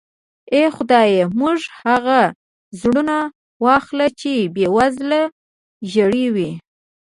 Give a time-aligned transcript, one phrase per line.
[0.53, 2.19] اې خدایه موږ هغه
[2.79, 3.17] زړونه
[3.65, 5.21] واخله چې بې وزله
[5.91, 6.51] ژړوي.